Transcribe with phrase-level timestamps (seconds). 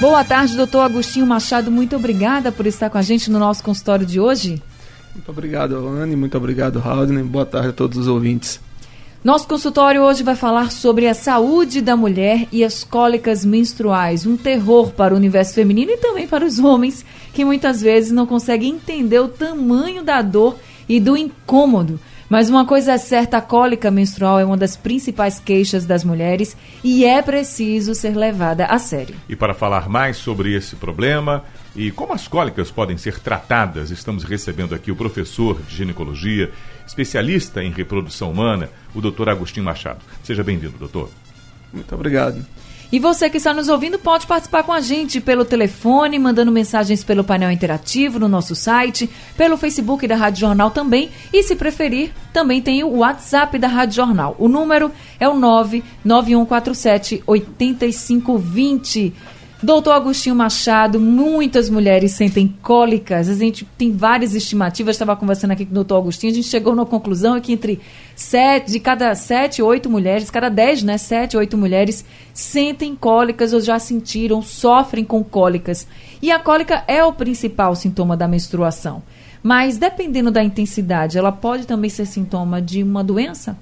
[0.00, 1.70] Boa tarde, doutor Agostinho Machado.
[1.70, 4.60] Muito obrigada por estar com a gente no nosso consultório de hoje.
[5.14, 6.16] Muito obrigado, Anne.
[6.16, 7.22] Muito obrigado, Raudney.
[7.22, 8.60] Boa tarde a todos os ouvintes.
[9.22, 14.36] Nosso consultório hoje vai falar sobre a saúde da mulher e as cólicas menstruais, um
[14.36, 18.74] terror para o universo feminino e também para os homens, que muitas vezes não conseguem
[18.74, 21.98] entender o tamanho da dor e do incômodo.
[22.28, 26.56] Mas uma coisa é certa, a cólica menstrual é uma das principais queixas das mulheres
[26.82, 29.14] e é preciso ser levada a sério.
[29.28, 31.44] E para falar mais sobre esse problema
[31.76, 36.50] e como as cólicas podem ser tratadas, estamos recebendo aqui o professor de ginecologia,
[36.86, 40.00] especialista em reprodução humana, o doutor Agostinho Machado.
[40.22, 41.10] Seja bem-vindo, doutor.
[41.72, 42.44] Muito obrigado.
[42.92, 47.02] E você que está nos ouvindo pode participar com a gente pelo telefone, mandando mensagens
[47.02, 51.10] pelo painel interativo no nosso site, pelo Facebook da Rádio Jornal também.
[51.32, 54.36] E se preferir, também tem o WhatsApp da Rádio Jornal.
[54.38, 59.12] O número é o 99147 8520.
[59.64, 63.30] Doutor Agostinho Machado, muitas mulheres sentem cólicas.
[63.30, 64.94] A gente tem várias estimativas.
[64.94, 66.34] Estava conversando aqui com o doutor Agostinho.
[66.34, 67.80] A gente chegou na conclusão que entre
[68.14, 70.98] sete, de cada sete, oito mulheres, cada dez, né?
[70.98, 72.04] Sete, oito mulheres
[72.34, 75.88] sentem cólicas ou já sentiram, sofrem com cólicas.
[76.20, 79.02] E a cólica é o principal sintoma da menstruação.
[79.42, 83.56] Mas dependendo da intensidade, ela pode também ser sintoma de uma doença?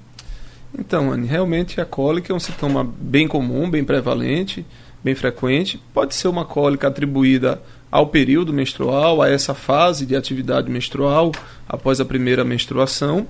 [0.77, 4.65] Então, Anne, realmente a cólica é um sintoma bem comum, bem prevalente
[5.03, 5.81] bem frequente.
[5.93, 11.31] Pode ser uma cólica atribuída ao período menstrual, a essa fase de atividade menstrual
[11.67, 13.27] após a primeira menstruação.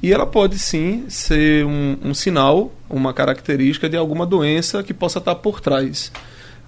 [0.00, 5.18] E ela pode sim ser um, um sinal, uma característica de alguma doença que possa
[5.18, 6.12] estar por trás.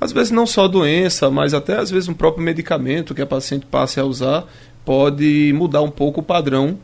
[0.00, 3.66] Às vezes não só doença, mas até às vezes um próprio medicamento que a paciente
[3.66, 4.46] passe a usar
[4.84, 6.78] pode mudar um pouco o padrão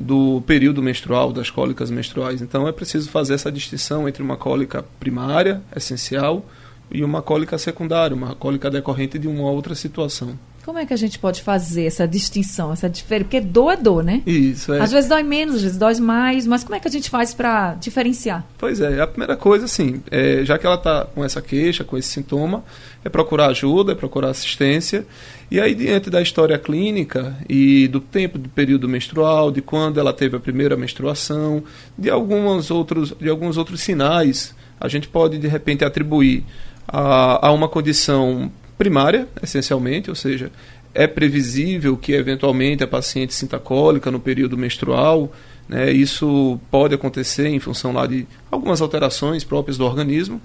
[0.00, 2.40] do período menstrual, das cólicas menstruais.
[2.40, 6.46] Então é preciso fazer essa distinção entre uma cólica primária, essencial,
[6.90, 10.38] e uma cólica secundária, uma cólica decorrente de uma outra situação.
[10.64, 13.24] Como é que a gente pode fazer essa distinção, essa diferença?
[13.24, 14.22] Porque dor é dor, né?
[14.26, 14.80] Isso, é.
[14.80, 17.32] Às vezes dói menos, às vezes dói mais, mas como é que a gente faz
[17.32, 18.44] para diferenciar?
[18.58, 21.96] Pois é, a primeira coisa, assim, é, já que ela está com essa queixa, com
[21.96, 22.62] esse sintoma,
[23.02, 25.06] é procurar ajuda, é procurar assistência.
[25.50, 30.12] E aí, diante da história clínica e do tempo do período menstrual, de quando ela
[30.12, 31.64] teve a primeira menstruação,
[31.98, 36.44] de, algumas outros, de alguns outros sinais, a gente pode, de repente, atribuir
[36.86, 40.50] a, a uma condição primária, essencialmente, ou seja,
[40.94, 45.32] é previsível que eventualmente a paciente sinta cólica no período menstrual.
[45.68, 45.92] Né?
[45.92, 50.40] Isso pode acontecer em função lá de algumas alterações próprias do organismo.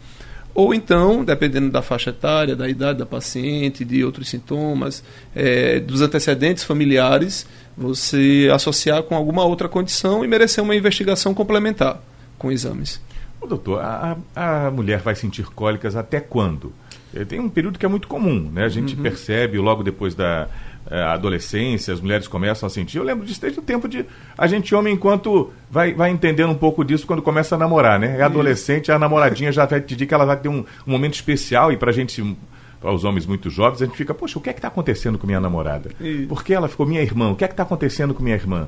[0.53, 5.03] Ou então, dependendo da faixa etária, da idade da paciente, de outros sintomas,
[5.35, 7.45] é, dos antecedentes familiares,
[7.75, 12.01] você associar com alguma outra condição e merecer uma investigação complementar
[12.37, 13.01] com exames.
[13.45, 16.73] Ô, doutor, a, a mulher vai sentir cólicas até quando?
[17.15, 18.65] É, tem um período que é muito comum, né?
[18.65, 19.03] A gente uhum.
[19.03, 20.47] percebe logo depois da
[20.89, 22.97] é, adolescência, as mulheres começam a sentir.
[22.97, 24.03] Eu lembro disso desde o tempo de.
[24.35, 28.17] A gente, homem, enquanto vai, vai entendendo um pouco disso quando começa a namorar, né?
[28.19, 31.71] É adolescente, a namoradinha já vai pedir que ela vai ter um, um momento especial
[31.71, 32.35] e pra gente
[32.81, 35.17] para os homens muito jovens, a gente fica, poxa, o que é que está acontecendo
[35.17, 35.89] com minha namorada?
[35.99, 36.27] Isso.
[36.27, 37.31] Por que ela ficou minha irmã?
[37.31, 38.67] O que é que está acontecendo com minha irmã?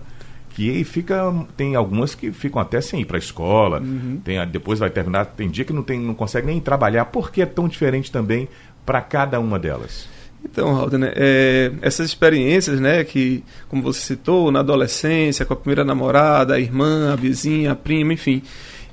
[0.58, 4.20] Que fica tem algumas que ficam até sem ir para a escola uhum.
[4.26, 7.44] tem depois vai terminar tem dia que não tem não consegue nem trabalhar por que
[7.44, 8.50] é tão diferente também
[8.84, 10.10] para cada uma delas
[10.44, 15.58] então, Raul, né, é, essas experiências, né, que, como você citou, na adolescência, com a
[15.58, 18.42] primeira namorada, a irmã, a vizinha, a prima, enfim.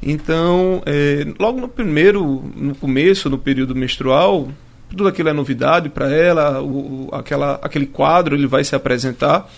[0.03, 4.49] Então, é, logo no primeiro, no começo, no período menstrual,
[4.91, 9.49] tudo aquilo é novidade para ela, o, aquela, aquele quadro ele vai se apresentar.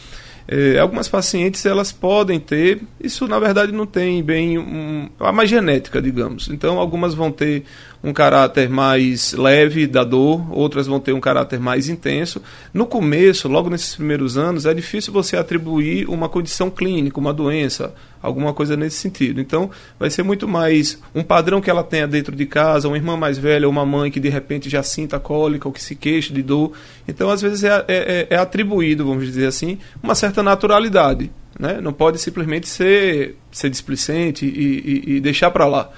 [0.48, 5.50] É, algumas pacientes elas podem ter, isso na verdade não tem bem um, a mais
[5.50, 6.48] genética, digamos.
[6.48, 7.64] Então algumas vão ter
[8.02, 12.40] um caráter mais leve da dor, outras vão ter um caráter mais intenso.
[12.72, 17.92] No começo, logo nesses primeiros anos, é difícil você atribuir uma condição clínica, uma doença,
[18.26, 19.40] alguma coisa nesse sentido.
[19.40, 23.17] Então, vai ser muito mais um padrão que ela tenha dentro de casa, uma irmã
[23.17, 26.43] mais velha, uma mãe que de repente já sinta cólica ou que se queixa de
[26.43, 26.73] dor.
[27.06, 31.31] Então, às vezes, é, é, é, é atribuído, vamos dizer assim, uma certa naturalidade.
[31.58, 31.81] Né?
[31.81, 35.90] Não pode simplesmente ser, ser displicente e, e, e deixar para lá.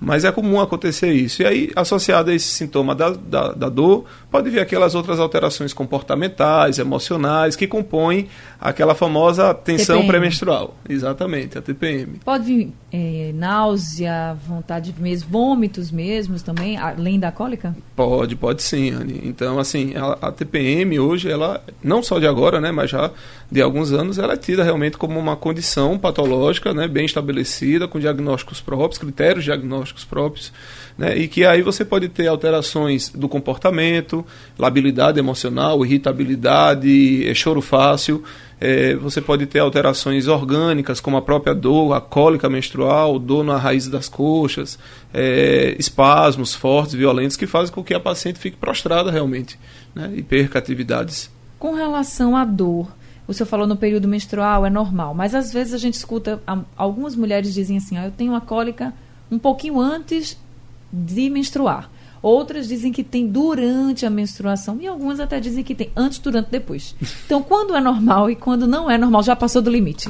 [0.00, 1.42] Mas é comum acontecer isso.
[1.42, 5.72] E aí, associado a esse sintoma da, da, da dor, pode vir aquelas outras alterações
[5.72, 8.28] comportamentais, emocionais, que compõem
[8.60, 10.76] aquela famosa tensão pré-menstrual.
[10.88, 12.18] Exatamente, a TPM.
[12.24, 17.74] Pode vir é, náusea, vontade mesmo, vômitos mesmos também, além da cólica?
[17.94, 19.20] Pode, pode sim, Anne.
[19.24, 23.10] Então, assim, a, a, TPM hoje, ela, não só de agora, né, mas já
[23.50, 27.98] de alguns anos, ela é tida realmente como uma condição patológica, né, bem estabelecida, com
[27.98, 30.52] diagnósticos próprios, critérios diagnósticos próprios,
[30.96, 34.24] né, e que aí você pode ter alterações do comportamento,
[34.58, 38.24] labilidade emocional, irritabilidade, é, choro fácil,
[38.58, 43.58] é, você pode ter alterações orgânicas, como a própria dor, a cólica menstrual, dor na
[43.58, 44.78] raiz das coxas,
[45.12, 49.58] é, espasmos fortes, violentos, que fazem com que a paciente fique prostrada realmente
[49.94, 51.30] né, e perca atividades.
[51.58, 52.88] Com relação à dor,
[53.28, 56.40] o senhor falou no período menstrual, é normal, mas às vezes a gente escuta,
[56.76, 58.94] algumas mulheres dizem assim, ah, eu tenho uma cólica
[59.30, 60.36] um pouquinho antes
[60.92, 61.90] de menstruar.
[62.22, 66.50] Outras dizem que tem durante a menstruação e algumas até dizem que tem antes, durante,
[66.50, 66.94] depois.
[67.26, 70.08] Então, quando é normal e quando não é normal, já passou do limite.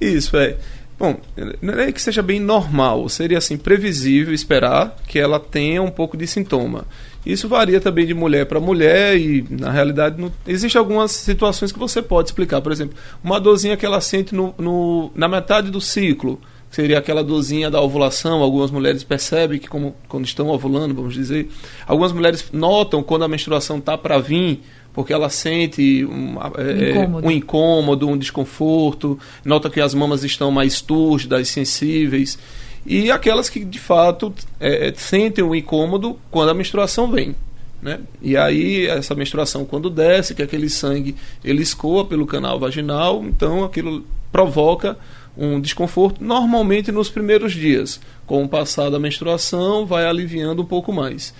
[0.00, 0.56] Isso é.
[0.98, 1.18] Bom,
[1.62, 6.14] não é que seja bem normal, seria assim previsível esperar que ela tenha um pouco
[6.14, 6.84] de sintoma.
[7.24, 10.30] Isso varia também de mulher para mulher e na realidade não...
[10.46, 12.60] existem algumas situações que você pode explicar.
[12.60, 16.38] Por exemplo, uma dorzinha que ela sente no, no na metade do ciclo
[16.70, 18.42] seria aquela dorzinha da ovulação.
[18.42, 21.50] Algumas mulheres percebem que, como, quando estão ovulando, vamos dizer,
[21.86, 24.60] algumas mulheres notam quando a menstruação está para vir,
[24.92, 27.26] porque ela sente um, é, incômodo.
[27.26, 32.38] um incômodo, um desconforto, nota que as mamas estão mais túrgidas, sensíveis.
[32.86, 37.34] E aquelas que de fato é, sentem o um incômodo quando a menstruação vem.
[37.82, 37.98] Né?
[38.20, 43.64] E aí essa menstruação quando desce, que aquele sangue ele escoa pelo canal vaginal, então
[43.64, 44.98] aquilo provoca
[45.36, 48.00] um desconforto, normalmente nos primeiros dias.
[48.26, 51.34] Com o passar da menstruação, vai aliviando um pouco mais.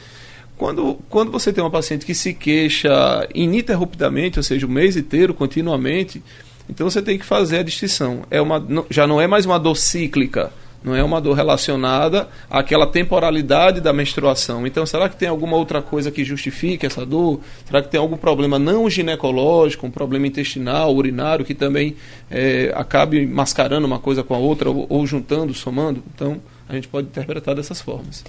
[0.56, 5.32] Quando, quando você tem uma paciente que se queixa ininterruptamente, ou seja, o mês inteiro,
[5.32, 6.22] continuamente,
[6.68, 8.24] então você tem que fazer a distinção.
[8.30, 12.86] É uma, já não é mais uma dor cíclica, não é uma dor relacionada àquela
[12.86, 14.66] temporalidade da menstruação.
[14.66, 17.40] Então, será que tem alguma outra coisa que justifique essa dor?
[17.66, 21.96] Será que tem algum problema não ginecológico, um problema intestinal, urinário, que também
[22.30, 26.02] é, acabe mascarando uma coisa com a outra ou, ou juntando, somando?
[26.14, 28.24] Então, a gente pode interpretar dessas formas.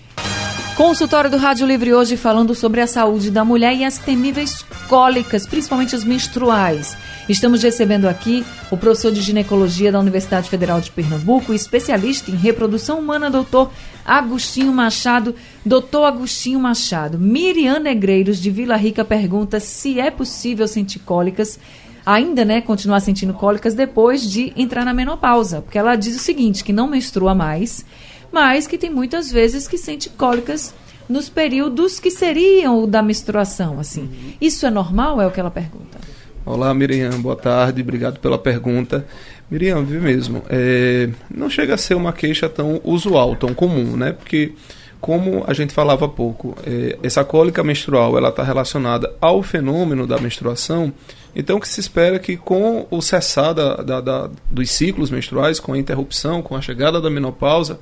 [0.75, 5.45] Consultório do Rádio Livre hoje falando sobre a saúde da mulher e as temíveis cólicas,
[5.45, 6.97] principalmente as menstruais.
[7.29, 12.99] Estamos recebendo aqui o professor de ginecologia da Universidade Federal de Pernambuco, especialista em reprodução
[12.99, 13.69] humana, doutor
[14.03, 15.35] Agostinho Machado.
[15.63, 21.59] Doutor Agostinho Machado, Miriam Negreiros de Vila Rica pergunta se é possível sentir cólicas
[22.05, 26.63] ainda, né, continuar sentindo cólicas depois de entrar na menopausa, porque ela diz o seguinte,
[26.63, 27.85] que não menstrua mais,
[28.31, 30.73] mas que tem muitas vezes que sente cólicas
[31.09, 34.03] nos períodos que seriam o da menstruação, assim.
[34.03, 34.33] Uhum.
[34.39, 35.21] Isso é normal?
[35.21, 35.99] É o que ela pergunta.
[36.45, 39.05] Olá, Miriam, boa tarde, obrigado pela pergunta.
[39.49, 44.13] Miriam, viu mesmo, é, não chega a ser uma queixa tão usual, tão comum, né?
[44.13, 44.53] Porque,
[45.01, 50.05] como a gente falava há pouco, é, essa cólica menstrual ela está relacionada ao fenômeno
[50.05, 50.93] da menstruação,
[51.35, 55.09] então o que se espera é que com o cessar da, da, da, dos ciclos
[55.09, 57.79] menstruais, com a interrupção, com a chegada da menopausa,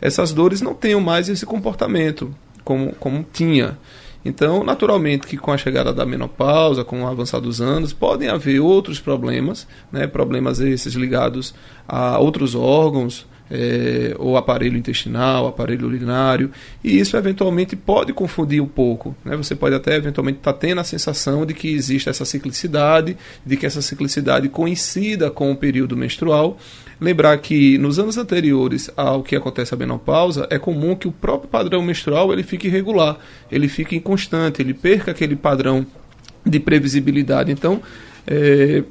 [0.00, 3.78] essas dores não tenham mais esse comportamento como, como tinha.
[4.24, 8.60] Então, naturalmente que com a chegada da menopausa, com o avançar dos anos, podem haver
[8.60, 11.54] outros problemas, né, problemas esses ligados
[11.86, 16.50] a outros órgãos, é, ou aparelho intestinal, aparelho urinário,
[16.82, 19.16] e isso eventualmente pode confundir um pouco.
[19.24, 19.36] Né?
[19.36, 23.56] Você pode até eventualmente estar tá tendo a sensação de que existe essa ciclicidade, de
[23.56, 26.58] que essa ciclicidade coincida com o período menstrual.
[27.00, 31.48] Lembrar que nos anos anteriores ao que acontece a menopausa, é comum que o próprio
[31.48, 33.18] padrão menstrual ele fique irregular,
[33.50, 35.86] ele fique inconstante, ele perca aquele padrão
[36.44, 37.52] de previsibilidade.
[37.52, 37.80] Então,
[38.26, 38.82] é,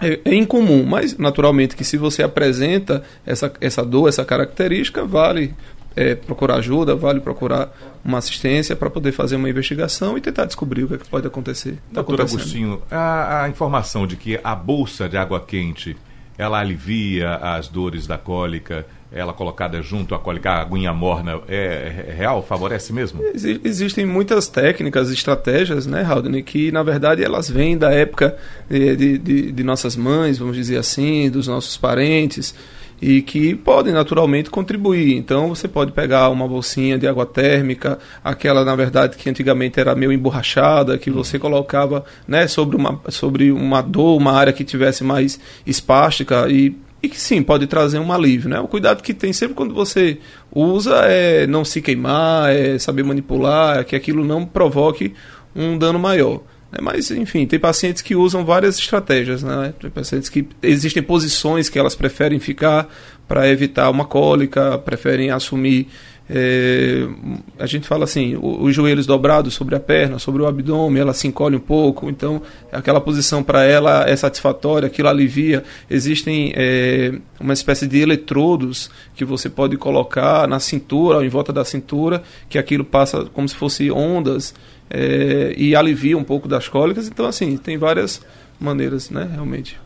[0.00, 5.54] é, é, incomum, mas naturalmente que se você apresenta essa, essa dor, essa característica, vale
[5.96, 7.72] é, procurar ajuda, vale procurar
[8.04, 11.26] uma assistência para poder fazer uma investigação e tentar descobrir o que, é que pode
[11.26, 11.72] acontecer.
[11.92, 15.96] Tá Doutor Agostinho, a, a, informação de que a bolsa de água quente
[16.36, 20.20] ela alivia as dores da cólica ela colocada junto a
[20.60, 22.42] aguinha morna, é, é real?
[22.42, 23.22] Favorece mesmo?
[23.22, 28.36] Ex existem muitas técnicas, estratégias, né, Haldane, que na verdade elas vêm da época
[28.68, 32.54] de, de, de, de nossas mães, vamos dizer assim, dos nossos parentes
[33.00, 35.16] e que podem naturalmente contribuir.
[35.16, 39.94] Então você pode pegar uma bolsinha de água térmica, aquela na verdade que antigamente era
[39.94, 45.04] meio emborrachada, que você colocava né, sobre, uma, sobre uma dor, uma área que tivesse
[45.04, 48.50] mais espástica e e que sim, pode trazer um alívio.
[48.50, 48.58] Né?
[48.60, 50.18] O cuidado que tem sempre quando você
[50.50, 55.14] usa é não se queimar, é saber manipular, é que aquilo não provoque
[55.54, 56.42] um dano maior.
[56.72, 56.78] Né?
[56.82, 59.42] Mas, enfim, tem pacientes que usam várias estratégias.
[59.42, 59.72] Né?
[59.80, 62.88] Tem pacientes que existem posições que elas preferem ficar
[63.28, 65.88] para evitar uma cólica, preferem assumir
[66.30, 67.08] é,
[67.58, 71.26] a gente fala assim, os joelhos dobrados sobre a perna, sobre o abdômen, ela se
[71.26, 75.64] encolhe um pouco, então aquela posição para ela é satisfatória, aquilo alivia.
[75.88, 81.52] Existem é, uma espécie de eletrodos que você pode colocar na cintura, ou em volta
[81.52, 84.54] da cintura, que aquilo passa como se fosse ondas
[84.90, 87.08] é, e alivia um pouco das cólicas.
[87.08, 88.20] Então, assim, tem várias
[88.60, 89.80] maneiras, né, realmente.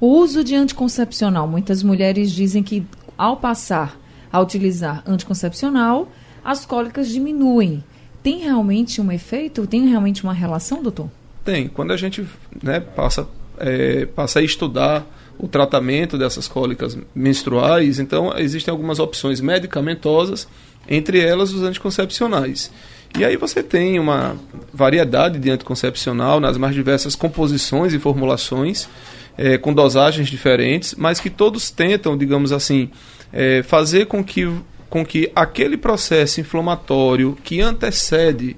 [0.00, 3.98] O uso de anticoncepcional, muitas mulheres dizem que ao passar
[4.32, 6.10] a utilizar anticoncepcional,
[6.44, 7.82] as cólicas diminuem.
[8.22, 9.66] Tem realmente um efeito?
[9.66, 11.10] Tem realmente uma relação, doutor?
[11.44, 11.68] Tem.
[11.68, 12.26] Quando a gente
[12.62, 13.28] né, passa,
[13.58, 15.06] é, passa a estudar
[15.38, 20.48] o tratamento dessas cólicas menstruais, então existem algumas opções medicamentosas,
[20.88, 22.70] entre elas os anticoncepcionais.
[23.18, 24.36] E aí você tem uma
[24.72, 28.88] variedade de anticoncepcional nas mais diversas composições e formulações,
[29.38, 32.90] é, com dosagens diferentes, mas que todos tentam, digamos assim,
[33.36, 34.50] é, fazer com que,
[34.88, 38.56] com que aquele processo inflamatório que antecede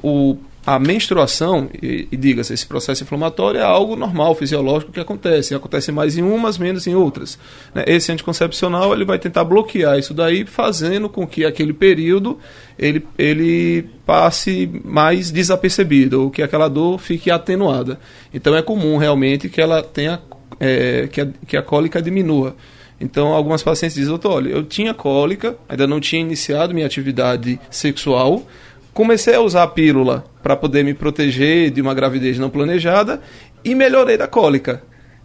[0.00, 5.52] o, a menstruação, e, e diga-se, esse processo inflamatório é algo normal, fisiológico que acontece,
[5.52, 7.40] acontece mais em umas, menos em outras.
[7.74, 7.82] Né?
[7.88, 12.38] Esse anticoncepcional ele vai tentar bloquear isso daí, fazendo com que aquele período
[12.78, 17.98] ele, ele passe mais desapercebido, ou que aquela dor fique atenuada.
[18.32, 20.20] Então é comum realmente que ela tenha,
[20.60, 22.54] é, que, a, que a cólica diminua.
[23.00, 27.58] Então, algumas pacientes dizem, doutor, olha, eu tinha cólica, ainda não tinha iniciado minha atividade
[27.70, 28.46] sexual,
[28.92, 33.22] comecei a usar a pílula para poder me proteger de uma gravidez não planejada
[33.64, 34.82] e melhorei da cólica.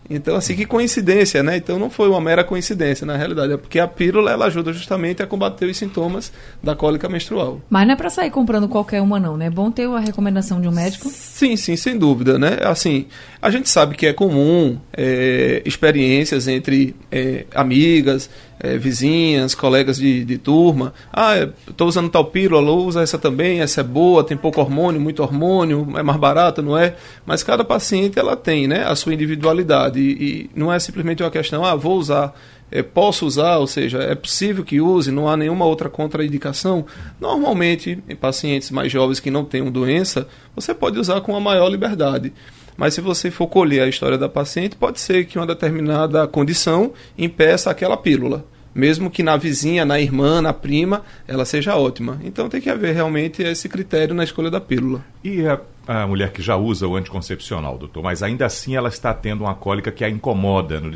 [0.09, 1.57] Então, assim, que coincidência, né?
[1.57, 3.53] Então não foi uma mera coincidência, na realidade.
[3.53, 6.31] É porque a pílula, ela ajuda justamente a combater os sintomas
[6.61, 7.61] da cólica menstrual.
[7.69, 9.47] Mas não é para sair comprando qualquer uma, não, né?
[9.47, 11.09] É bom ter a recomendação de um médico?
[11.09, 12.59] Sim, sim, sem dúvida, né?
[12.63, 13.07] Assim,
[13.41, 20.23] a gente sabe que é comum é, experiências entre é, amigas, é, vizinhas, colegas de,
[20.23, 20.93] de turma.
[21.11, 25.21] Ah, estou usando tal pílula, usa essa também, essa é boa, tem pouco hormônio, muito
[25.21, 26.95] hormônio, é mais barata, não é?
[27.25, 31.31] Mas cada paciente ela tem né, a sua individualidade e, e não é simplesmente uma
[31.31, 32.33] questão, ah, vou usar.
[32.71, 36.83] É, posso usar, ou seja, é possível que use, não há nenhuma outra contraindicação.
[37.21, 41.69] Normalmente, em pacientes mais jovens que não tenham doença, você pode usar com a maior
[41.69, 42.33] liberdade.
[42.77, 46.93] Mas se você for colher a história da paciente, pode ser que uma determinada condição
[47.17, 52.19] impeça aquela pílula mesmo que na vizinha, na irmã, na prima, ela seja ótima.
[52.25, 55.01] Então tem que haver realmente esse critério na escolha da pílula.
[55.23, 59.13] E a, a mulher que já usa o anticoncepcional, doutor, mas ainda assim ela está
[59.13, 60.91] tendo uma cólica que a incomoda no,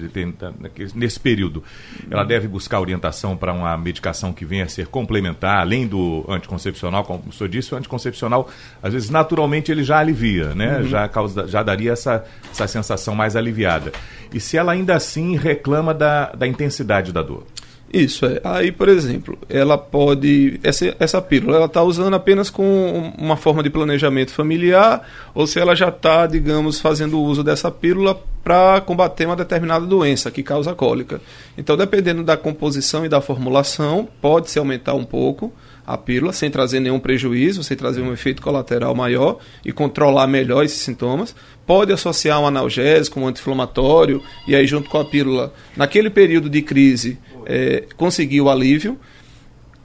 [0.96, 1.64] nesse período.
[2.10, 7.04] Ela deve buscar orientação para uma medicação que venha a ser complementar, além do anticoncepcional,
[7.04, 8.50] como o senhor disse, o anticoncepcional,
[8.82, 10.80] às vezes, naturalmente, ele já alivia, né?
[10.80, 10.88] Uhum.
[10.88, 13.92] Já, causa, já daria essa, essa sensação mais aliviada.
[14.34, 17.46] E se ela ainda assim reclama da, da intensidade da dor?
[17.92, 18.40] Isso, é.
[18.44, 20.60] Aí, por exemplo, ela pode.
[20.64, 25.60] Essa, essa pílula, ela está usando apenas com uma forma de planejamento familiar, ou se
[25.60, 30.76] ela já está, digamos, fazendo uso dessa pílula para combater uma determinada doença que causa
[30.76, 31.20] cólica.
[31.58, 35.52] Então, dependendo da composição e da formulação, pode se aumentar um pouco
[35.86, 40.64] a pílula, sem trazer nenhum prejuízo, sem trazer um efeito colateral maior e controlar melhor
[40.64, 41.36] esses sintomas.
[41.66, 46.62] Pode associar um analgésico, um anti-inflamatório, e aí, junto com a pílula, naquele período de
[46.62, 49.00] crise é, conseguir o alívio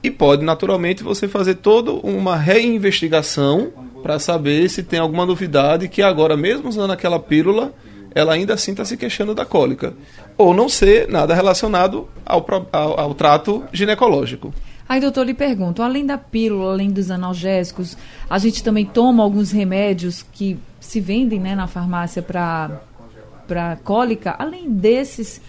[0.03, 3.73] e pode naturalmente você fazer toda uma reinvestigação
[4.03, 7.73] para saber se tem alguma novidade que agora mesmo usando aquela pílula
[8.13, 9.93] ela ainda assim está se queixando da cólica
[10.37, 14.53] ou não ser nada relacionado ao, ao, ao trato ginecológico.
[14.87, 17.97] Aí, doutor, lhe pergunto, além da pílula, além dos analgésicos,
[18.29, 24.69] a gente também toma alguns remédios que se vendem né, na farmácia para cólica, além
[24.69, 25.41] desses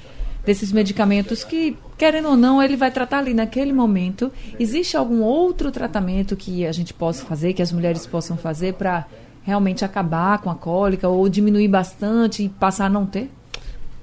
[0.47, 4.31] desses medicamentos que, querendo ou não, ele vai tratar ali naquele momento.
[4.61, 9.05] Existe algum outro tratamento que a gente possa fazer, que as mulheres possam fazer para
[9.43, 13.29] realmente acabar com a cólica ou diminuir bastante e passar a não ter?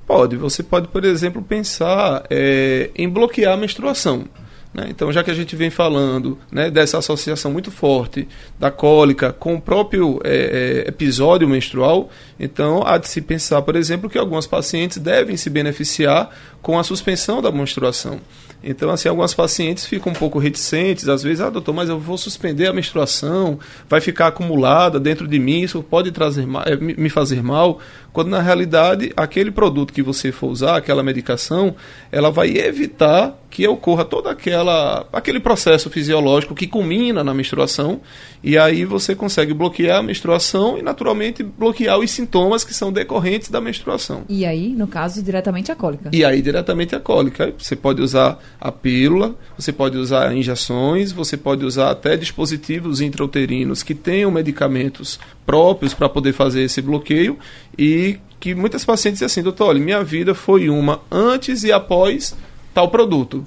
[0.05, 0.35] Pode.
[0.35, 4.25] Você pode, por exemplo, pensar é, em bloquear a menstruação.
[4.73, 4.87] Né?
[4.89, 8.27] Então, já que a gente vem falando né, dessa associação muito forte
[8.59, 13.75] da cólica com o próprio é, é, episódio menstrual, então há de se pensar, por
[13.75, 16.29] exemplo, que algumas pacientes devem se beneficiar
[16.61, 18.19] com a suspensão da menstruação.
[18.63, 22.17] Então, assim, algumas pacientes ficam um pouco reticentes, às vezes, ah, doutor, mas eu vou
[22.17, 27.43] suspender a menstruação, vai ficar acumulada dentro de mim, isso pode trazer eh, me fazer
[27.43, 27.79] mal,
[28.13, 31.75] quando na realidade aquele produto que você for usar, aquela medicação,
[32.09, 38.01] ela vai evitar que ocorra todo aquela, aquele processo fisiológico que culmina na menstruação,
[38.43, 43.51] e aí você consegue bloquear a menstruação e, naturalmente, bloquear os sintomas que são decorrentes
[43.51, 44.23] da menstruação.
[44.27, 46.09] E aí, no caso, diretamente a cólica.
[46.11, 47.53] E aí, diretamente a cólica.
[47.55, 53.83] Você pode usar a pílula, você pode usar injeções, você pode usar até dispositivos intrauterinos
[53.83, 57.37] que tenham medicamentos próprios para poder fazer esse bloqueio
[57.77, 62.35] e que muitas pacientes dizem assim, doutor, olha, minha vida foi uma antes e após
[62.73, 63.45] tal produto.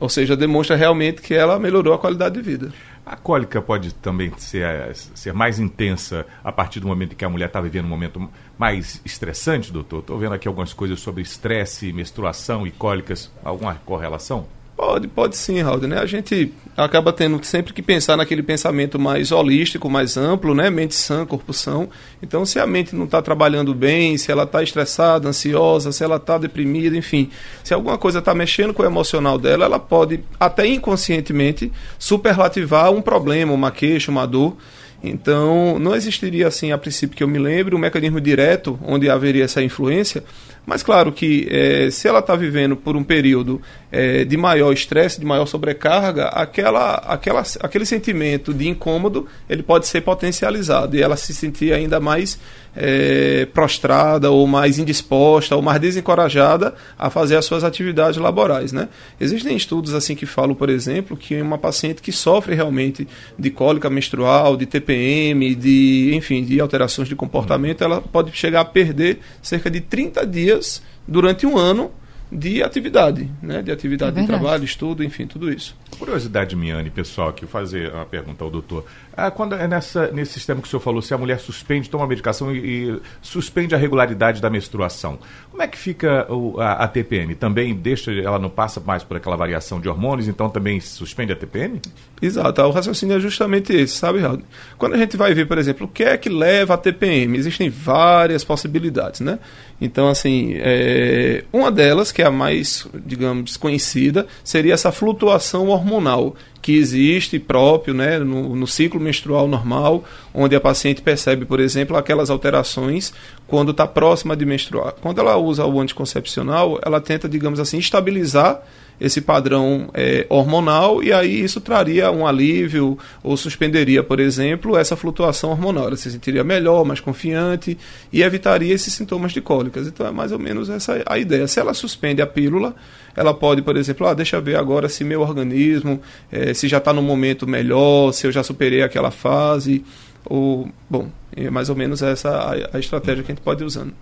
[0.00, 2.72] Ou seja, demonstra realmente que ela melhorou a qualidade de vida.
[3.04, 7.28] A cólica pode também ser, ser mais intensa a partir do momento em que a
[7.28, 10.00] mulher está vivendo um momento mais estressante, doutor?
[10.00, 13.32] Estou vendo aqui algumas coisas sobre estresse, menstruação e cólicas.
[13.42, 14.46] Alguma correlação?
[14.78, 15.80] Pode, pode sim, Raul.
[15.88, 15.98] Né?
[15.98, 20.70] A gente acaba tendo sempre que pensar naquele pensamento mais holístico, mais amplo, né?
[20.70, 21.88] Mente sã, corpo são.
[22.22, 26.14] Então, se a mente não está trabalhando bem, se ela está estressada, ansiosa, se ela
[26.14, 27.28] está deprimida, enfim,
[27.64, 33.02] se alguma coisa está mexendo com o emocional dela, ela pode até inconscientemente superlativar um
[33.02, 34.56] problema, uma queixa, uma dor.
[35.02, 39.44] Então, não existiria assim, a princípio que eu me lembre, um mecanismo direto onde haveria
[39.44, 40.22] essa influência,
[40.68, 43.58] mas claro que é, se ela está vivendo por um período
[43.90, 49.86] é, de maior estresse, de maior sobrecarga, aquela, aquela, aquele sentimento de incômodo ele pode
[49.86, 52.38] ser potencializado e ela se sentir ainda mais
[52.76, 58.70] é, prostrada ou mais indisposta ou mais desencorajada a fazer as suas atividades laborais.
[58.70, 58.90] Né?
[59.18, 63.08] Existem estudos assim que falam, por exemplo, que uma paciente que sofre realmente
[63.38, 68.64] de cólica menstrual, de TPM, de enfim, de alterações de comportamento, ela pode chegar a
[68.66, 70.57] perder cerca de 30 dias
[71.06, 71.90] durante um ano
[72.30, 73.62] de atividade, né?
[73.62, 75.74] de atividade é de trabalho, estudo, enfim, tudo isso.
[75.98, 78.84] Curiosidade minha, pessoal, aqui, fazer uma pergunta ao doutor.
[79.20, 82.04] Ah, quando é nessa, nesse sistema que o senhor falou, se a mulher suspende, toma
[82.04, 85.18] a medicação e, e suspende a regularidade da menstruação,
[85.50, 87.34] como é que fica o, a, a, TPM?
[87.34, 91.36] Também deixa, ela não passa mais por aquela variação de hormônios, então também suspende a
[91.36, 91.80] TPM?
[92.22, 94.40] Exato, o raciocínio é justamente esse, sabe, Raul?
[94.78, 97.68] Quando a gente vai ver, por exemplo, o que é que leva a TPM, existem
[97.68, 99.40] várias possibilidades, né?
[99.80, 106.36] Então, assim, é, uma delas, que é a mais, digamos, desconhecida, seria essa flutuação hormonal
[106.60, 111.96] que existe próprio né, no, no, ciclo menstrual normal, onde a paciente percebe, por exemplo,
[111.96, 113.12] aquelas alterações
[113.46, 114.94] quando está próxima de menstruar.
[115.00, 118.62] Quando ela usa o anticoncepcional, ela tenta, digamos assim, estabilizar
[119.00, 124.96] esse padrão é, hormonal e aí isso traria um alívio ou suspenderia, por exemplo, essa
[124.96, 125.86] flutuação hormonal.
[125.86, 127.78] Ela se sentiria melhor, mais confiante
[128.12, 129.86] e evitaria esses sintomas de cólicas.
[129.86, 131.46] Então é mais ou menos essa a ideia.
[131.46, 132.74] Se ela suspende a pílula,
[133.14, 136.78] ela pode, por exemplo, ah, deixa eu ver agora se meu organismo, é, se já
[136.78, 139.84] está no momento melhor, se eu já superei aquela fase.
[140.24, 143.66] Ou, bom, é mais ou menos essa a, a estratégia que a gente pode ir
[143.66, 143.92] usando.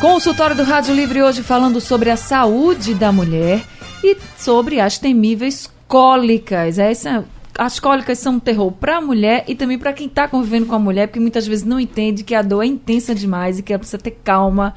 [0.00, 3.62] Consultório do Rádio Livre hoje falando sobre a saúde da mulher
[4.04, 6.78] e sobre as temíveis cólicas.
[6.78, 7.24] Essa,
[7.58, 10.74] as cólicas são um terror para a mulher e também para quem está convivendo com
[10.74, 13.72] a mulher, porque muitas vezes não entende que a dor é intensa demais e que
[13.72, 14.74] ela precisa ter calma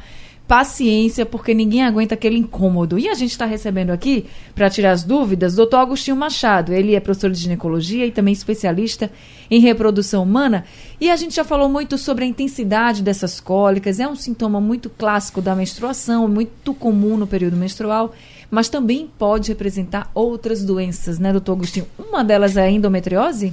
[0.48, 2.98] paciência, porque ninguém aguenta aquele incômodo.
[2.98, 6.74] E a gente está recebendo aqui, para tirar as dúvidas, o doutor Agostinho Machado.
[6.74, 9.12] Ele é professor de ginecologia e também especialista
[9.52, 10.64] em reprodução humana.
[11.02, 14.00] E a gente já falou muito sobre a intensidade dessas cólicas.
[14.00, 18.16] É um sintoma muito clássico da menstruação, muito comum no período menstrual,
[18.50, 21.88] mas também pode representar outras doenças, né, doutor Agostinho?
[21.98, 23.52] Uma delas é a endometriose?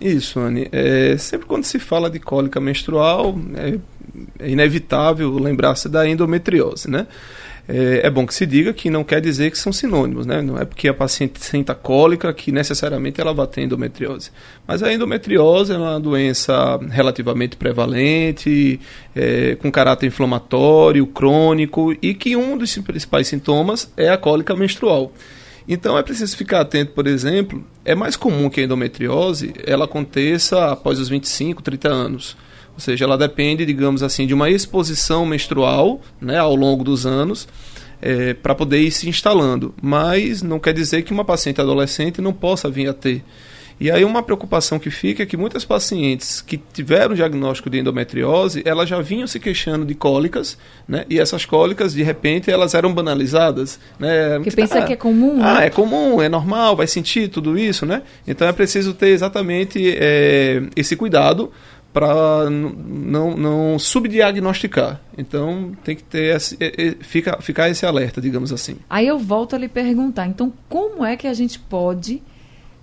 [0.00, 0.68] Isso, Anne.
[0.72, 3.78] É, sempre quando se fala de cólica menstrual, é,
[4.38, 7.06] é inevitável lembrar-se da endometriose, né?
[7.72, 10.42] É, é, bom que se diga que não quer dizer que são sinônimos, né?
[10.42, 14.32] Não é porque a paciente senta cólica que necessariamente ela vai ter endometriose.
[14.66, 18.80] Mas a endometriose é uma doença relativamente prevalente,
[19.14, 25.12] é, com caráter inflamatório, crônico e que um dos principais sintomas é a cólica menstrual.
[25.68, 30.72] Então é preciso ficar atento, por exemplo, é mais comum que a endometriose ela aconteça
[30.72, 32.36] após os 25, 30 anos.
[32.74, 37.46] Ou seja, ela depende, digamos assim, de uma exposição menstrual né, ao longo dos anos
[38.00, 39.74] é, para poder ir se instalando.
[39.80, 43.22] Mas não quer dizer que uma paciente adolescente não possa vir a ter.
[43.80, 48.62] E aí uma preocupação que fica é que muitas pacientes que tiveram diagnóstico de endometriose,
[48.66, 51.06] elas já vinham se queixando de cólicas, né?
[51.08, 54.34] E essas cólicas, de repente, elas eram banalizadas, né?
[54.34, 55.66] Porque pensa ah, que é comum, Ah, né?
[55.68, 58.02] é comum, é normal, vai sentir tudo isso, né?
[58.28, 61.50] Então é preciso ter exatamente é, esse cuidado
[61.92, 65.00] para não, não subdiagnosticar.
[65.16, 66.56] Então tem que ter esse,
[67.00, 68.76] fica, ficar esse alerta, digamos assim.
[68.88, 72.22] Aí eu volto a lhe perguntar, então como é que a gente pode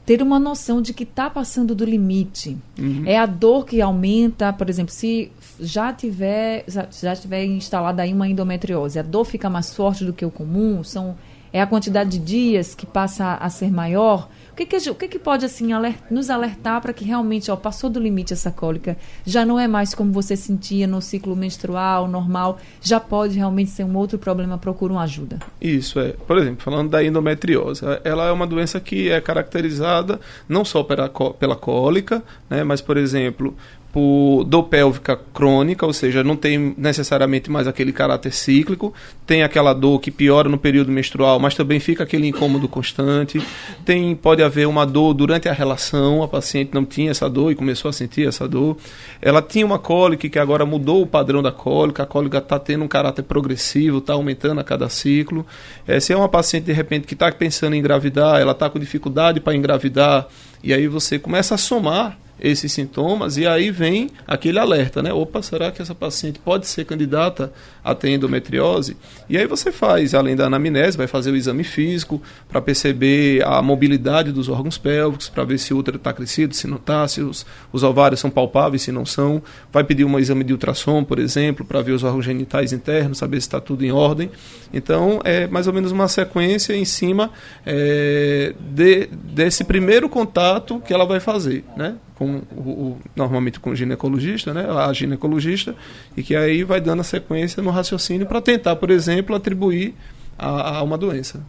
[0.05, 2.57] ter uma noção de que está passando do limite?
[2.79, 3.03] Uhum.
[3.05, 8.27] É a dor que aumenta, por exemplo, se já tiver já tiver instalada aí uma
[8.27, 11.15] endometriose, a dor fica mais forte do que o comum, são
[11.51, 15.19] é a quantidade de dias que passa a ser maior que, que, o que, que
[15.19, 18.97] pode assim alert, nos alertar para que realmente ó, passou do limite essa cólica?
[19.23, 23.83] Já não é mais como você sentia no ciclo menstrual normal, já pode realmente ser
[23.83, 25.37] um outro problema, procura uma ajuda.
[25.61, 26.13] Isso, é.
[26.13, 31.07] Por exemplo, falando da endometriose, ela é uma doença que é caracterizada não só pela,
[31.09, 33.55] pela cólica, né, mas, por exemplo,
[33.97, 38.93] por dor pélvica crônica, ou seja, não tem necessariamente mais aquele caráter cíclico,
[39.25, 43.41] tem aquela dor que piora no período menstrual, mas também fica aquele incômodo constante.
[43.83, 47.55] Tem pode haver uma dor durante a relação, a paciente não tinha essa dor e
[47.55, 48.77] começou a sentir essa dor.
[49.19, 52.85] Ela tinha uma cólica que agora mudou o padrão da cólica, a cólica está tendo
[52.85, 55.43] um caráter progressivo, está aumentando a cada ciclo.
[55.87, 58.77] É, se é uma paciente de repente que está pensando em engravidar, ela está com
[58.77, 60.27] dificuldade para engravidar,
[60.63, 65.11] e aí você começa a somar esses sintomas e aí vem aquele alerta, né?
[65.11, 67.51] Opa, será que essa paciente pode ser candidata
[67.83, 68.95] a ter endometriose?
[69.29, 73.61] E aí você faz, além da anamnese, vai fazer o exame físico para perceber a
[73.61, 77.21] mobilidade dos órgãos pélvicos, para ver se o útero está crescido, se não está, se
[77.21, 79.41] os, os ovários são palpáveis, se não são.
[79.71, 83.41] Vai pedir um exame de ultrassom, por exemplo, para ver os órgãos genitais internos, saber
[83.41, 84.29] se está tudo em ordem.
[84.73, 87.31] Então, é mais ou menos uma sequência em cima
[87.65, 91.95] é, de, desse primeiro contato que ela vai fazer, né?
[92.17, 95.75] com o, o, normalmente com o ginecologista, né, a ginecologista,
[96.15, 99.95] e que aí vai dando a sequência no raciocínio para tentar, por exemplo, atribuir
[100.37, 101.41] a, a, uma doença.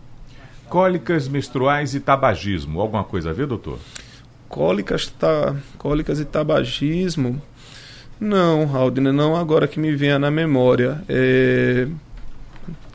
[0.68, 3.78] Cólicas menstruais e tabagismo, alguma coisa a ver, doutor?
[4.48, 7.40] Cólicas, ta, cólicas e tabagismo,
[8.20, 11.02] não, Aldine, não agora que me venha na memória.
[11.08, 11.86] É,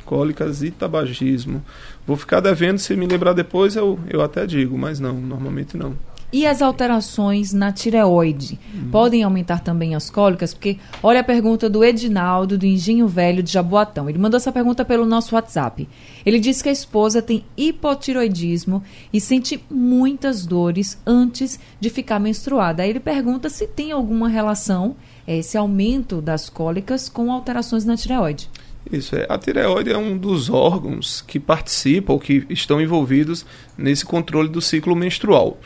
[0.05, 1.63] cólicas e tabagismo.
[2.05, 5.95] Vou ficar devendo, se me lembrar depois eu, eu até digo, mas não, normalmente não.
[6.33, 8.89] E as alterações na tireoide uhum.
[8.89, 10.51] podem aumentar também as cólicas?
[10.51, 14.09] Porque olha a pergunta do Edinaldo, do Engenho Velho de Jaboatão.
[14.09, 15.87] Ele mandou essa pergunta pelo nosso WhatsApp.
[16.25, 18.81] Ele disse que a esposa tem hipotiroidismo
[19.13, 22.81] e sente muitas dores antes de ficar menstruada.
[22.81, 24.95] Aí ele pergunta se tem alguma relação
[25.27, 28.49] eh, esse aumento das cólicas com alterações na tireoide.
[28.91, 29.27] Isso é.
[29.29, 33.45] A tireoide é um dos órgãos que participam ou que estão envolvidos
[33.77, 35.59] nesse controle do ciclo menstrual.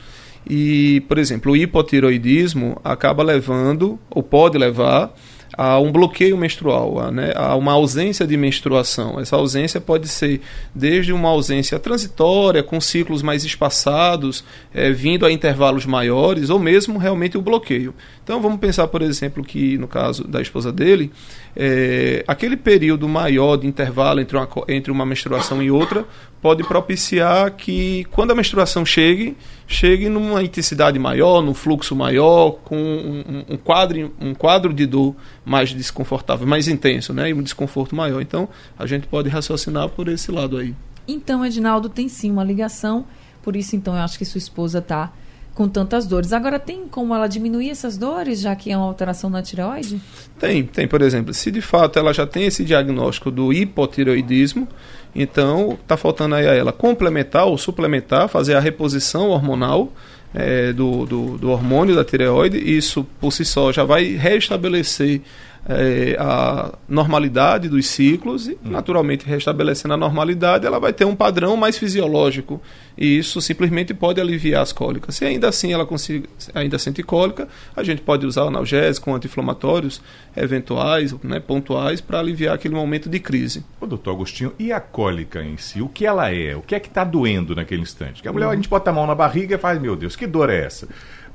[0.49, 5.13] E, por exemplo, o hipotiroidismo acaba levando, ou pode levar,
[5.57, 9.19] a um bloqueio menstrual, a, né, a uma ausência de menstruação.
[9.19, 10.41] Essa ausência pode ser
[10.73, 16.99] desde uma ausência transitória, com ciclos mais espaçados, é, vindo a intervalos maiores, ou mesmo
[16.99, 17.93] realmente o bloqueio.
[18.27, 21.13] Então vamos pensar, por exemplo, que no caso da esposa dele,
[21.55, 26.05] é, aquele período maior de intervalo entre uma, entre uma menstruação e outra
[26.41, 32.75] pode propiciar que quando a menstruação chegue, chegue numa intensidade maior, num fluxo maior, com
[32.75, 37.29] um, um, quadro, um quadro de dor mais desconfortável, mais intenso, né?
[37.29, 38.21] E um desconforto maior.
[38.21, 40.75] Então, a gente pode raciocinar por esse lado aí.
[41.07, 43.05] Então, Edinaldo, tem sim uma ligação,
[43.41, 45.13] por isso então eu acho que sua esposa está
[45.57, 46.33] com tantas dores.
[46.33, 49.99] Agora, tem como ela diminuir essas dores, já que é uma alteração na tireoide?
[50.39, 50.87] Tem, tem.
[50.87, 54.67] Por exemplo, se de fato ela já tem esse diagnóstico do hipotireoidismo,
[55.15, 59.91] então está faltando aí a ela complementar ou suplementar, fazer a reposição hormonal
[60.31, 62.59] é, do, do, do hormônio da tireoide.
[62.59, 65.21] Isso, por si só, já vai restabelecer
[65.67, 68.71] é, a normalidade dos ciclos e, hum.
[68.71, 72.61] naturalmente, restabelecendo a normalidade, ela vai ter um padrão mais fisiológico
[72.97, 75.15] e isso simplesmente pode aliviar as cólicas.
[75.15, 80.01] Se ainda assim ela consiga, ainda sente cólica, a gente pode usar analgésicos, anti-inflamatórios
[80.37, 83.63] eventuais, né, pontuais, para aliviar aquele momento de crise.
[83.79, 85.81] Ô, doutor Agostinho, e a cólica em si?
[85.81, 86.55] O que ela é?
[86.55, 88.15] O que é que está doendo naquele instante?
[88.15, 90.27] Porque a mulher, a gente bota a mão na barriga e faz, meu Deus, que
[90.27, 90.87] dor é essa?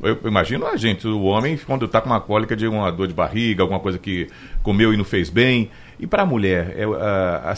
[0.03, 3.15] Eu imagino a gente, o homem, quando está com uma cólica de uma dor de
[3.15, 4.27] barriga, alguma coisa que
[4.63, 5.71] comeu e não fez bem.
[6.03, 7.55] E para a mulher, é, a, a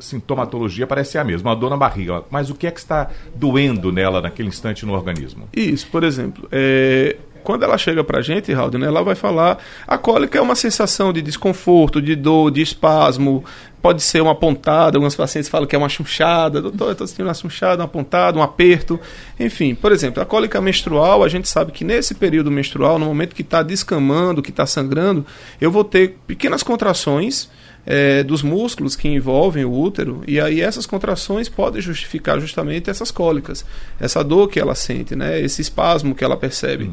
[0.00, 2.22] sintomatologia parece ser a mesma, uma dor na barriga.
[2.30, 5.46] Mas o que é que está doendo nela naquele instante no organismo?
[5.54, 7.16] Isso, por exemplo, é,
[7.48, 9.56] quando ela chega pra gente, Raul, né, ela vai falar,
[9.86, 13.42] a cólica é uma sensação de desconforto, de dor, de espasmo,
[13.80, 17.24] pode ser uma pontada, alguns pacientes falam que é uma chunchada, doutor, eu estou sentindo
[17.26, 19.00] uma chunchada, uma pontada, um aperto,
[19.40, 19.74] enfim.
[19.74, 23.40] Por exemplo, a cólica menstrual, a gente sabe que nesse período menstrual, no momento que
[23.40, 25.24] está descamando, que está sangrando,
[25.58, 27.48] eu vou ter pequenas contrações,
[27.86, 33.10] é, dos músculos que envolvem o útero, e aí essas contrações podem justificar justamente essas
[33.10, 33.64] cólicas,
[33.98, 36.84] essa dor que ela sente, né, esse espasmo que ela percebe.
[36.84, 36.92] Hum.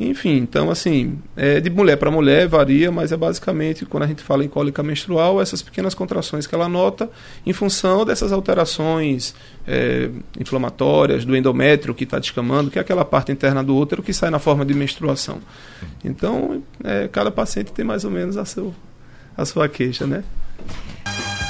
[0.00, 4.22] Enfim, então assim, é, de mulher para mulher varia, mas é basicamente quando a gente
[4.22, 7.10] fala em cólica menstrual, essas pequenas contrações que ela nota
[7.44, 9.34] em função dessas alterações
[9.68, 10.08] é,
[10.40, 14.30] inflamatórias do endométrio que está descamando, que é aquela parte interna do útero que sai
[14.30, 15.38] na forma de menstruação.
[16.02, 18.74] Então, é, cada paciente tem mais ou menos a seu,
[19.36, 20.24] a sua queixa, né?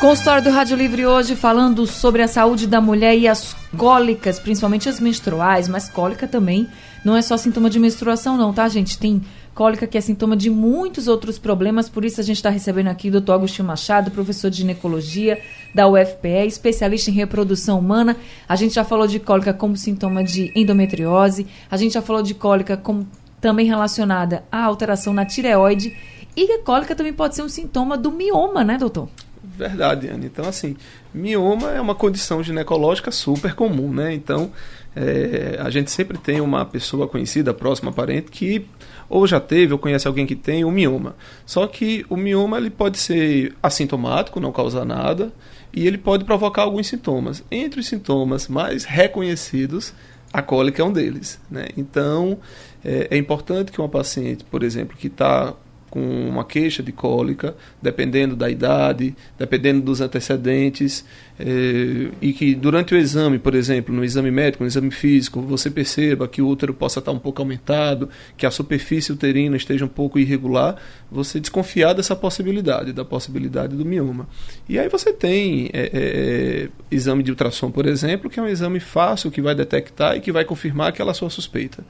[0.00, 4.88] Consultório do Rádio Livre hoje falando sobre a saúde da mulher e as cólicas, principalmente
[4.88, 6.66] as menstruais, mas cólica também
[7.04, 8.98] não é só sintoma de menstruação não, tá, gente?
[8.98, 9.20] Tem
[9.54, 13.08] cólica que é sintoma de muitos outros problemas, por isso a gente está recebendo aqui
[13.08, 15.38] o doutor Agostinho Machado, professor de ginecologia
[15.74, 18.16] da UFPE, especialista em reprodução humana.
[18.48, 22.32] A gente já falou de cólica como sintoma de endometriose, a gente já falou de
[22.32, 23.06] cólica como
[23.38, 25.94] também relacionada à alteração na tireoide
[26.36, 29.08] e a cólica também pode ser um sintoma do mioma, né, doutor?
[29.42, 30.24] Verdade, Ana.
[30.24, 30.76] Então, assim,
[31.12, 34.14] mioma é uma condição ginecológica super comum, né?
[34.14, 34.52] Então,
[34.94, 38.66] é, a gente sempre tem uma pessoa conhecida, próxima, parente, que
[39.08, 41.16] ou já teve ou conhece alguém que tem o mioma.
[41.44, 45.32] Só que o mioma ele pode ser assintomático, não causar nada,
[45.72, 47.42] e ele pode provocar alguns sintomas.
[47.50, 49.92] Entre os sintomas mais reconhecidos,
[50.32, 51.40] a cólica é um deles.
[51.50, 51.68] Né?
[51.76, 52.38] Então,
[52.84, 55.54] é, é importante que uma paciente, por exemplo, que está
[55.90, 61.04] com uma queixa de cólica, dependendo da idade, dependendo dos antecedentes,
[61.38, 65.68] eh, e que durante o exame, por exemplo, no exame médico, no exame físico, você
[65.68, 69.88] perceba que o útero possa estar um pouco aumentado, que a superfície uterina esteja um
[69.88, 70.76] pouco irregular,
[71.10, 74.28] você desconfiar dessa possibilidade, da possibilidade do mioma.
[74.68, 78.78] E aí você tem eh, eh, exame de ultrassom, por exemplo, que é um exame
[78.78, 81.84] fácil que vai detectar e que vai confirmar aquela sua suspeita.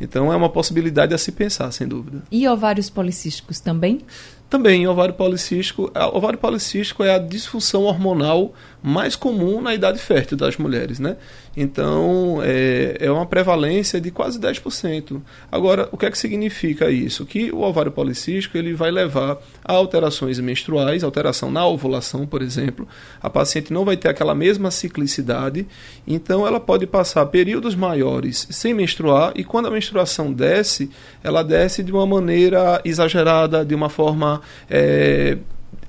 [0.00, 2.22] Então é uma possibilidade a se pensar, sem dúvida.
[2.30, 4.00] E ovários policísticos também?
[4.48, 5.92] Também, ovário policístico.
[6.12, 11.16] Ovário policístico é a disfunção hormonal mais comum na idade fértil das mulheres, né?
[11.56, 15.20] Então, é, é uma prevalência de quase 10%.
[15.50, 17.26] Agora, o que é que significa isso?
[17.26, 22.88] Que o ovário policístico ele vai levar a alterações menstruais, alteração na ovulação, por exemplo.
[23.20, 25.66] A paciente não vai ter aquela mesma ciclicidade,
[26.06, 30.90] então ela pode passar períodos maiores sem menstruar e quando a menstruação desce,
[31.22, 34.40] ela desce de uma maneira exagerada, de uma forma...
[34.68, 35.36] É,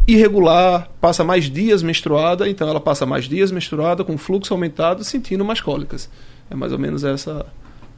[0.08, 5.46] irregular, passa mais dias menstruada, então ela passa mais dias menstruada, com fluxo aumentado, sentindo
[5.46, 6.10] mais cólicas.
[6.50, 7.46] É mais ou menos essa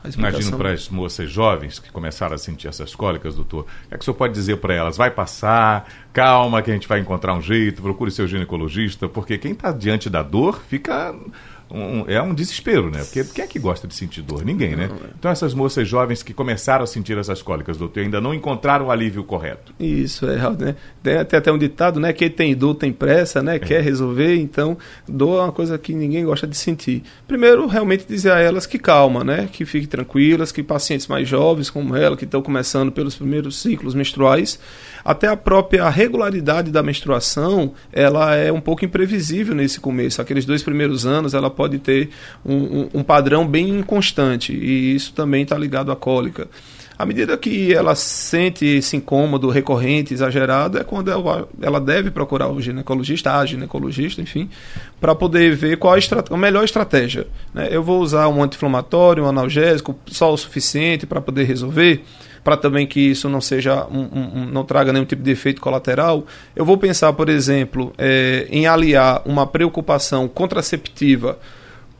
[0.03, 0.39] a explicação.
[0.41, 4.01] Imagino para as moças jovens que começaram a sentir essas cólicas, doutor, o é que
[4.01, 4.97] o senhor pode dizer para elas?
[4.97, 9.53] Vai passar, calma que a gente vai encontrar um jeito, procure seu ginecologista, porque quem
[9.53, 11.15] está diante da dor fica
[11.73, 12.99] um, é um desespero, né?
[13.03, 14.45] Porque quem é que gosta de sentir dor?
[14.45, 14.89] Ninguém, né?
[15.17, 18.91] Então essas moças jovens que começaram a sentir essas cólicas, doutor, ainda não encontraram o
[18.91, 19.73] alívio correto.
[19.79, 20.75] Isso, é, né?
[21.01, 22.13] Tem até, até um ditado, né?
[22.13, 23.55] Quem tem dor tem pressa, né?
[23.55, 23.59] É.
[23.59, 27.03] Quer resolver, então dor é uma coisa que ninguém gosta de sentir.
[27.27, 29.49] Primeiro, realmente dizer a elas que calma, né?
[29.51, 33.95] Que fiquem tranquilas, que pacientes mais jovens como ela, que estão começando pelos primeiros ciclos
[33.95, 34.59] menstruais,
[35.03, 40.21] até a própria regularidade da menstruação, ela é um pouco imprevisível nesse começo.
[40.21, 42.09] Aqueles dois primeiros anos, ela pode ter
[42.45, 46.47] um, um, um padrão bem inconstante, e isso também está ligado à cólica.
[46.97, 52.49] À medida que ela sente esse incômodo recorrente, exagerado, é quando ela, ela deve procurar
[52.49, 54.47] o ginecologista, a ginecologista, enfim,
[55.01, 55.97] para poder ver qual a,
[56.33, 57.27] a melhor estratégia.
[57.53, 57.67] Né?
[57.71, 62.03] Eu vou usar um anti-inflamatório, um analgésico, só o suficiente para poder resolver?
[62.43, 66.25] Para também que isso não seja um, um, não traga nenhum tipo de efeito colateral,
[66.55, 71.39] eu vou pensar, por exemplo, é, em aliar uma preocupação contraceptiva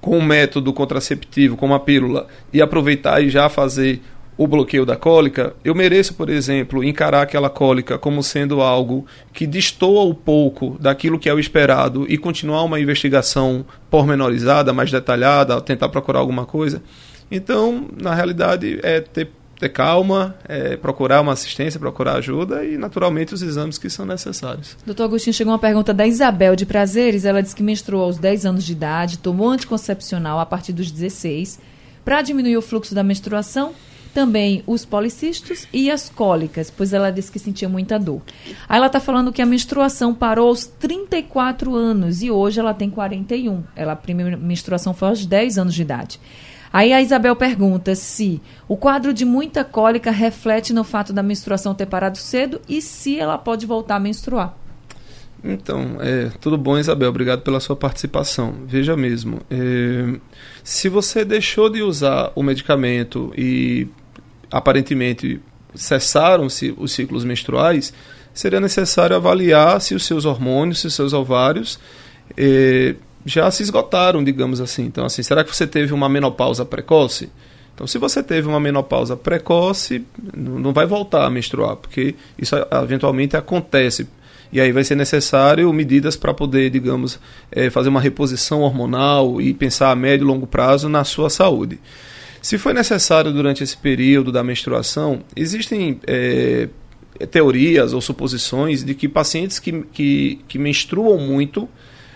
[0.02, 4.02] com um método contraceptivo, como a pílula, e aproveitar e já fazer
[4.38, 9.46] o bloqueio da cólica, eu mereço, por exemplo, encarar aquela cólica como sendo algo que
[9.46, 15.62] destoa um pouco daquilo que é o esperado e continuar uma investigação pormenorizada, mais detalhada,
[15.62, 16.82] tentar procurar alguma coisa.
[17.30, 19.30] Então, na realidade, é ter
[19.64, 24.78] ter calma, é, procurar uma assistência, procurar ajuda e, naturalmente, os exames que são necessários.
[24.86, 27.24] Doutor Agostinho, chegou uma pergunta da Isabel de Prazeres.
[27.24, 31.60] Ela disse que menstruou aos 10 anos de idade, tomou anticoncepcional a partir dos 16
[32.04, 33.72] para diminuir o fluxo da menstruação,
[34.14, 38.22] também os policistos e as cólicas, pois ela disse que sentia muita dor.
[38.68, 42.90] Aí ela está falando que a menstruação parou aos 34 anos e hoje ela tem
[42.90, 43.64] 41.
[43.76, 46.20] Ela, a primeira menstruação foi aos 10 anos de idade.
[46.74, 51.76] Aí a Isabel pergunta se o quadro de muita cólica reflete no fato da menstruação
[51.76, 54.58] ter parado cedo e se ela pode voltar a menstruar.
[55.44, 57.10] Então, é, tudo bom, Isabel?
[57.10, 58.56] Obrigado pela sua participação.
[58.66, 60.20] Veja mesmo, é,
[60.64, 63.88] se você deixou de usar o medicamento e
[64.50, 65.40] aparentemente
[65.76, 67.94] cessaram-se os ciclos menstruais,
[68.34, 71.78] seria necessário avaliar se os seus hormônios, se os seus ovários
[72.36, 74.84] é, já se esgotaram, digamos assim.
[74.86, 77.30] Então, assim, será que você teve uma menopausa precoce?
[77.74, 80.06] Então, se você teve uma menopausa precoce,
[80.36, 84.08] não vai voltar a menstruar, porque isso eventualmente acontece.
[84.52, 87.20] E aí vai ser necessário medidas para poder, digamos,
[87.52, 91.80] é, fazer uma reposição hormonal e pensar a médio e longo prazo na sua saúde.
[92.40, 96.70] Se foi necessário durante esse período da menstruação, existem é,
[97.32, 101.68] teorias ou suposições de que pacientes que, que, que menstruam muito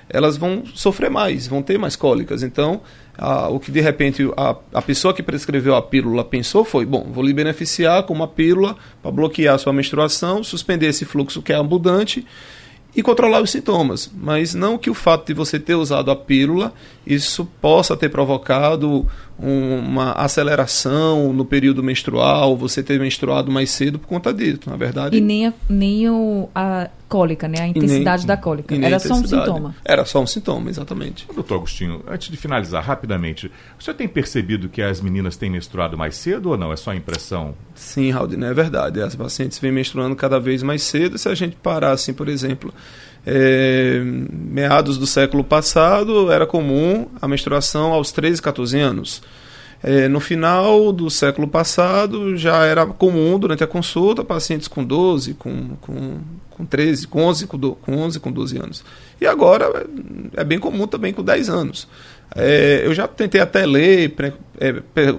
[0.10, 2.43] elas vão sofrer mais, vão ter mais cólicas.
[2.43, 2.82] Então,
[3.17, 7.08] a, o que de repente a, a pessoa que prescreveu a pílula pensou foi: bom,
[7.12, 11.52] vou lhe beneficiar com uma pílula para bloquear a sua menstruação, suspender esse fluxo que
[11.52, 12.26] é abundante
[12.96, 14.12] e controlar os sintomas.
[14.15, 16.74] Mas não que o fato de você ter usado a pílula,
[17.06, 19.08] isso possa ter provocado
[19.39, 25.17] uma aceleração no período menstrual, você ter menstruado mais cedo por conta disso, na verdade.
[25.17, 27.62] E nem a, nem o, a cólica, né?
[27.62, 28.76] A intensidade nem, da cólica.
[28.76, 29.76] Era só um sintoma.
[29.86, 31.28] Era só um sintoma, exatamente.
[31.34, 35.97] Doutor Agostinho, antes de finalizar rapidamente, o senhor tem percebido que as meninas têm menstruado
[35.97, 36.73] mais cedo ou não?
[36.73, 37.54] É só impressão?
[37.76, 39.02] Sim, Raul, é verdade.
[39.02, 41.17] As pacientes vêm menstruando cada vez mais cedo.
[41.17, 42.73] Se a gente parar, assim, por exemplo,
[43.30, 49.22] é, meados do século passado, era comum a menstruação aos 13, 14 anos.
[49.84, 55.34] É, no final do século passado, já era comum, durante a consulta, pacientes com 12,
[55.34, 58.86] com, com, com 13, com 11, com, do, com 11, com 12 anos.
[59.20, 59.86] E agora
[60.36, 61.86] é, é bem comum também com 10 anos.
[62.36, 64.13] É, eu já tentei até ler,
[64.60, 64.74] é,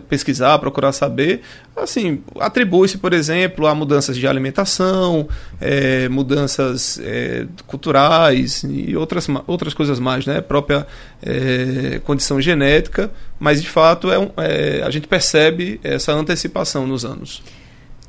[0.09, 1.41] pesquisar, procurar saber.
[1.77, 5.29] Assim, atribui-se, por exemplo, a mudanças de alimentação,
[5.61, 10.41] é, mudanças é, culturais e outras, outras coisas mais, né?
[10.41, 10.87] Própria
[11.23, 17.05] é, condição genética, mas de fato é, um, é, a gente percebe essa antecipação nos
[17.05, 17.43] anos.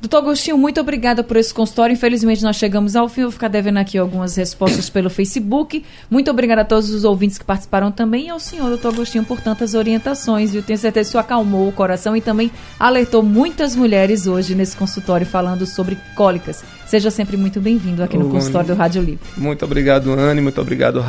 [0.00, 1.92] Doutor Agostinho, muito obrigada por esse consultório.
[1.92, 3.20] Infelizmente, nós chegamos ao fim.
[3.20, 5.84] Eu vou ficar devendo aqui algumas respostas pelo Facebook.
[6.08, 9.42] Muito obrigada a todos os ouvintes que participaram também e ao senhor, doutor Agostinho, por
[9.42, 10.54] tantas orientações.
[10.54, 14.74] Eu tenho certeza que isso acalmou o coração e também alertou muitas mulheres hoje nesse
[14.74, 16.64] consultório falando sobre cólicas.
[16.90, 19.20] Seja sempre muito bem-vindo aqui no consultório do Rádio Livre.
[19.36, 20.40] Muito obrigado, Anne.
[20.40, 21.00] Muito obrigado,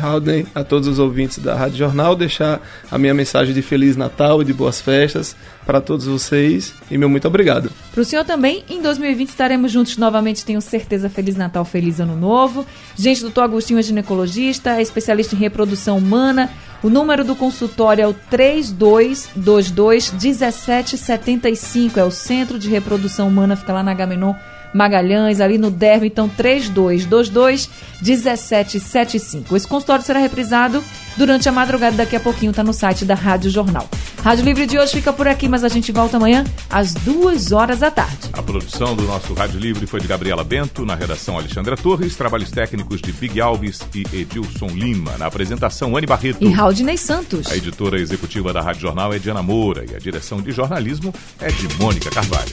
[0.00, 2.14] Haldane, a todos os ouvintes da Rádio Jornal.
[2.14, 5.34] Deixar a minha mensagem de Feliz Natal e de boas festas
[5.66, 6.72] para todos vocês.
[6.88, 7.68] E meu muito obrigado.
[7.90, 11.10] Para o senhor também, em 2020 estaremos juntos novamente, tenho certeza.
[11.10, 12.64] Feliz Natal, feliz Ano Novo.
[12.94, 16.48] Gente, doutor Agostinho é ginecologista, é especialista em reprodução humana.
[16.80, 21.98] O número do consultório é o 3222 1775.
[21.98, 24.32] É o Centro de Reprodução Humana, fica lá na Gamenon
[24.72, 27.68] Magalhães, ali no Derby, então 3222
[28.00, 29.56] 1775.
[29.56, 30.82] Esse consultório será reprisado
[31.16, 33.88] durante a madrugada, daqui a pouquinho está no site da Rádio Jornal.
[34.22, 37.80] Rádio Livre de hoje fica por aqui, mas a gente volta amanhã às duas horas
[37.80, 38.28] da tarde.
[38.32, 42.50] A produção do nosso Rádio Livre foi de Gabriela Bento, na redação Alexandra Torres, trabalhos
[42.50, 46.38] técnicos de Big Alves e Edilson Lima, na apresentação Anne Barreto.
[46.44, 47.50] E Raudinei Santos.
[47.50, 51.48] A editora executiva da Rádio Jornal é Diana Moura e a direção de jornalismo é
[51.48, 52.52] de Mônica Carvalho.